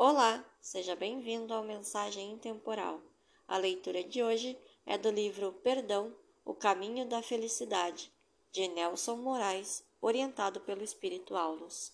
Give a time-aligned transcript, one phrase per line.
[0.00, 3.02] Olá, seja bem-vindo ao Mensagem Intemporal.
[3.48, 8.12] A leitura de hoje é do livro Perdão, O Caminho da Felicidade,
[8.52, 11.92] de Nelson Moraes, orientado pelo Espírito Aulos.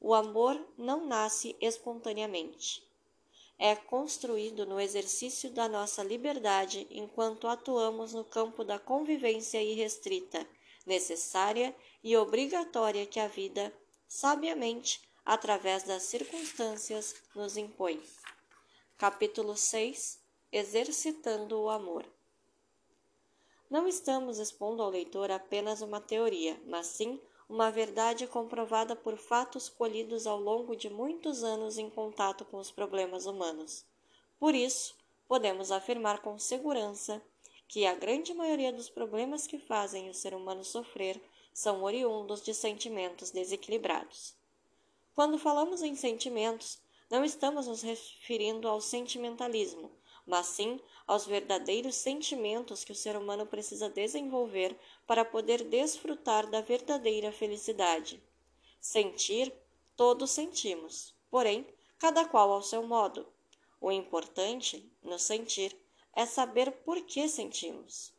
[0.00, 2.88] O amor não nasce espontaneamente.
[3.58, 10.48] É construído no exercício da nossa liberdade enquanto atuamos no campo da convivência irrestrita,
[10.86, 13.70] necessária e obrigatória que a vida,
[14.08, 18.02] sabiamente, através das circunstâncias, nos impõe.
[18.96, 20.18] Capítulo 6
[20.52, 22.04] Exercitando o Amor
[23.70, 29.68] Não estamos expondo ao leitor apenas uma teoria, mas sim uma verdade comprovada por fatos
[29.68, 33.84] colhidos ao longo de muitos anos em contato com os problemas humanos.
[34.38, 34.94] Por isso,
[35.26, 37.22] podemos afirmar com segurança
[37.66, 41.20] que a grande maioria dos problemas que fazem o ser humano sofrer
[41.54, 44.34] são oriundos de sentimentos desequilibrados.
[45.14, 46.78] Quando falamos em sentimentos,
[47.10, 49.90] não estamos nos referindo ao sentimentalismo,
[50.24, 56.60] mas sim aos verdadeiros sentimentos que o ser humano precisa desenvolver para poder desfrutar da
[56.60, 58.22] verdadeira felicidade.
[58.80, 59.52] Sentir,
[59.96, 61.66] todos sentimos, porém,
[61.98, 63.26] cada qual ao seu modo.
[63.80, 65.76] O importante, no sentir,
[66.14, 68.12] é saber por que sentimos.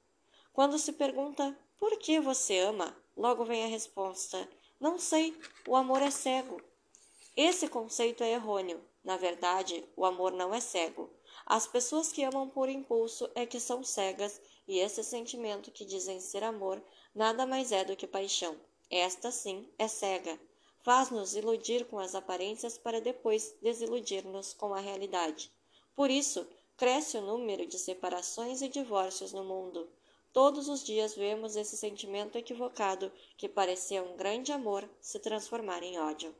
[0.51, 4.47] Quando se pergunta por que você ama, logo vem a resposta:
[4.79, 5.35] não sei,
[5.67, 6.61] o amor é cego.
[7.35, 8.83] Esse conceito é errôneo.
[9.03, 11.09] Na verdade, o amor não é cego.
[11.45, 16.19] As pessoas que amam por impulso é que são cegas, e esse sentimento que dizem
[16.19, 16.83] ser amor
[17.15, 18.59] nada mais é do que paixão.
[18.89, 20.37] Esta sim é cega.
[20.83, 25.51] Faz-nos iludir com as aparências para depois desiludir-nos com a realidade.
[25.95, 29.89] Por isso, cresce o número de separações e divórcios no mundo.
[30.33, 35.99] Todos os dias vemos esse sentimento equivocado que parecia um grande amor se transformar em
[35.99, 36.35] ódio.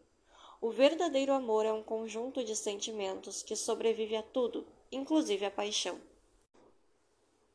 [0.63, 5.99] O verdadeiro amor é um conjunto de sentimentos que sobrevive a tudo, inclusive a paixão.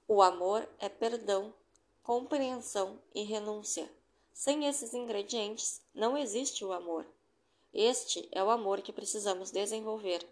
[0.08, 1.54] O amor é perdão,
[2.02, 3.88] compreensão e renúncia.
[4.32, 7.06] Sem esses ingredientes, não existe o amor.
[7.72, 10.26] Este é o amor que precisamos desenvolver.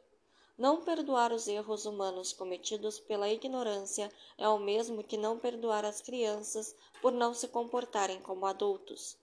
[0.58, 6.00] Não perdoar os erros humanos cometidos pela ignorância é o mesmo que não perdoar as
[6.00, 9.16] crianças por não se comportarem como adultos.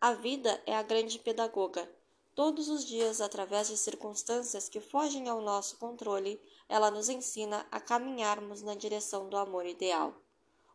[0.00, 1.88] A vida é a grande pedagoga
[2.36, 6.38] Todos os dias, através de circunstâncias que fogem ao nosso controle,
[6.68, 10.14] ela nos ensina a caminharmos na direção do amor ideal.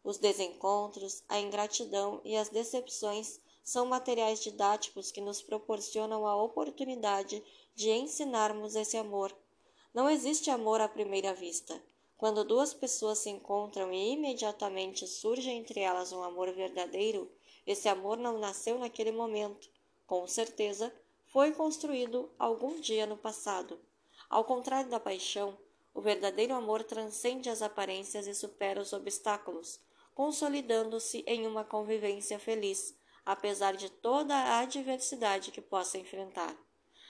[0.04, 7.44] Os desencontros, a ingratidão e as decepções são materiais didáticos que nos proporcionam a oportunidade
[7.76, 9.32] de ensinarmos esse amor.
[9.94, 11.80] Não existe amor à primeira vista.
[12.18, 17.32] Quando duas pessoas se encontram e imediatamente surge entre elas um amor verdadeiro,
[17.68, 19.70] esse amor não nasceu naquele momento.
[20.08, 20.92] Com certeza,
[21.32, 23.80] foi construído algum dia no passado.
[24.30, 25.58] Ao contrário da paixão,
[25.94, 29.80] o verdadeiro amor transcende as aparências e supera os obstáculos,
[30.14, 32.94] consolidando-se em uma convivência feliz,
[33.26, 36.54] apesar de toda a adversidade que possa enfrentar.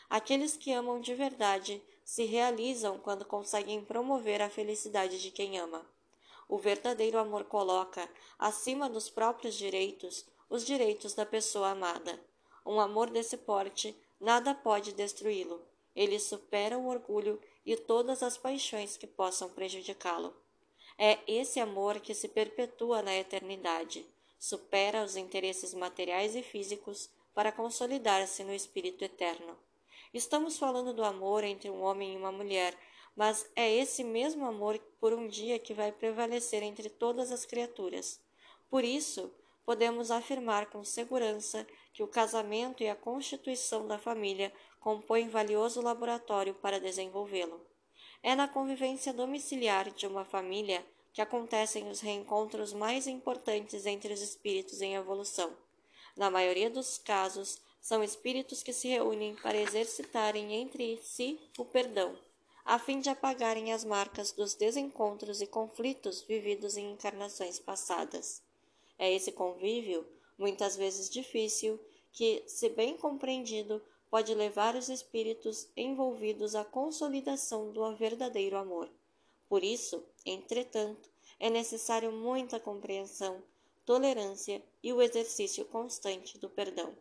[0.08, 5.84] Aqueles que amam de verdade se realizam quando conseguem promover a felicidade de quem ama.
[6.48, 12.20] O verdadeiro amor coloca, acima dos próprios direitos, os direitos da pessoa amada.
[12.64, 15.60] Um amor desse porte Nada pode destruí-lo.
[15.96, 20.32] Ele supera o orgulho e todas as paixões que possam prejudicá-lo.
[20.96, 24.06] É esse amor que se perpetua na eternidade,
[24.38, 29.58] supera os interesses materiais e físicos para consolidar-se no espírito eterno.
[30.14, 32.78] Estamos falando do amor entre um homem e uma mulher,
[33.16, 38.22] mas é esse mesmo amor por um dia que vai prevalecer entre todas as criaturas.
[38.70, 39.34] Por isso,
[39.66, 46.54] podemos afirmar com segurança que o casamento e a constituição da família compõem valioso laboratório
[46.56, 47.66] para desenvolvê-lo.
[48.24, 54.22] É na convivência domiciliar de uma família que acontecem os reencontros mais importantes entre os
[54.22, 55.56] espíritos em evolução.
[56.16, 62.18] Na maioria dos casos, são espíritos que se reúnem para exercitarem entre si o perdão,
[62.64, 68.44] a fim de apagarem as marcas dos desencontros e conflitos vividos em encarnações passadas.
[69.00, 71.80] É esse convívio, muitas vezes difícil,
[72.12, 78.90] que, se bem compreendido, pode levar os espíritos envolvidos à consolidação do verdadeiro amor.
[79.48, 83.42] Por isso, entretanto, é necessário muita compreensão,
[83.86, 86.96] tolerância e o exercício constante do perdão.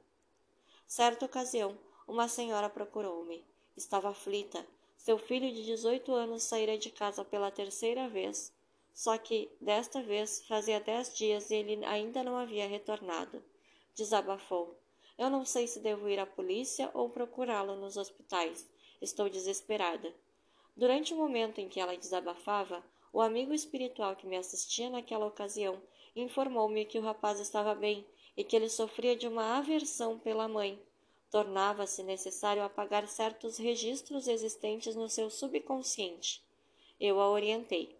[0.87, 3.44] Certa ocasião, uma senhora procurou-me.
[3.76, 4.67] Estava aflita.
[4.97, 8.53] Seu filho de 18 anos saíra de casa pela terceira vez
[9.00, 13.43] só que, desta vez, fazia dez dias e ele ainda não havia retornado.
[13.94, 14.79] Desabafou.
[15.17, 18.69] Eu não sei se devo ir à polícia ou procurá-lo nos hospitais.
[19.00, 20.14] Estou desesperada.
[20.76, 25.81] Durante o momento em que ela desabafava, o amigo espiritual que me assistia naquela ocasião
[26.14, 28.05] informou-me que o rapaz estava bem
[28.37, 30.79] e que ele sofria de uma aversão pela mãe.
[31.31, 36.44] Tornava-se necessário apagar certos registros existentes no seu subconsciente.
[37.00, 37.99] Eu a orientei.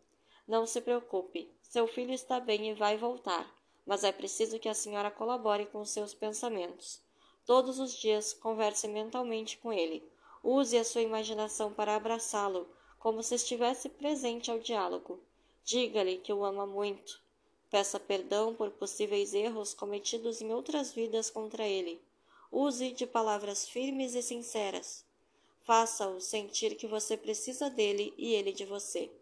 [0.51, 3.49] Não se preocupe, seu filho está bem e vai voltar,
[3.87, 7.01] mas é preciso que a senhora colabore com seus pensamentos.
[7.47, 10.03] Todos os dias converse mentalmente com ele.
[10.43, 12.69] Use a sua imaginação para abraçá-lo,
[12.99, 15.21] como se estivesse presente ao diálogo.
[15.63, 17.23] Diga-lhe que o ama muito.
[17.71, 22.03] Peça perdão por possíveis erros cometidos em outras vidas contra ele.
[22.51, 25.05] Use de palavras firmes e sinceras.
[25.63, 29.13] Faça-o sentir que você precisa dele e ele de você.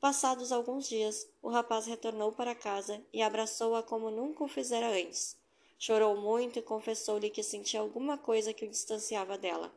[0.00, 5.36] Passados alguns dias, o rapaz retornou para casa e abraçou-a como nunca o fizera antes.
[5.78, 9.72] Chorou muito e confessou-lhe que sentia alguma coisa que o distanciava dela.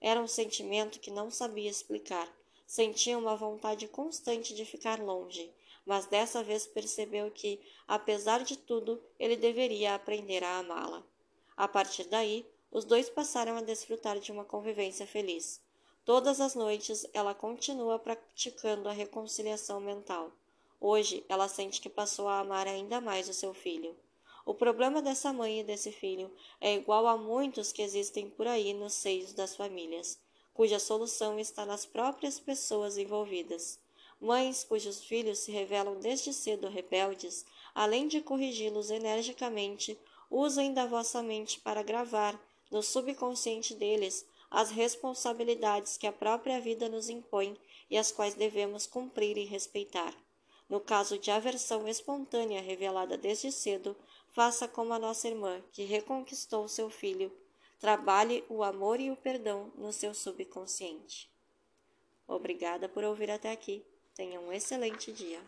[0.00, 2.28] Era um sentimento que não sabia explicar,
[2.68, 5.50] Sentia uma vontade constante de ficar longe,
[5.86, 11.02] mas dessa vez percebeu que, apesar de tudo, ele deveria aprender a amá-la.
[11.56, 15.62] A partir daí, os dois passaram a desfrutar de uma convivência feliz.
[16.08, 20.32] Todas as noites ela continua praticando a reconciliação mental.
[20.80, 23.94] Hoje ela sente que passou a amar ainda mais o seu filho.
[24.46, 26.32] O problema dessa mãe e desse filho
[26.62, 30.18] é igual a muitos que existem por aí nos seios das famílias
[30.54, 33.78] cuja solução está nas próprias pessoas envolvidas.
[34.18, 37.44] Mães cujos filhos se revelam desde cedo rebeldes,
[37.74, 40.00] além de corrigi-los energicamente,
[40.30, 42.40] usem da vossa mente para gravar
[42.70, 47.56] no subconsciente deles as responsabilidades que a própria vida nos impõe
[47.90, 50.14] e as quais devemos cumprir e respeitar.
[50.68, 53.96] No caso de aversão espontânea revelada desde cedo,
[54.32, 57.32] faça como a nossa irmã, que reconquistou seu filho
[57.80, 61.30] Trabalhe o amor e o perdão no seu subconsciente.
[62.26, 63.84] Obrigada por ouvir até aqui.
[64.16, 65.40] Tenha um excelente dia.